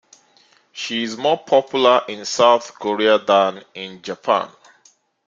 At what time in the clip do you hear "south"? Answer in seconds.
2.25-2.73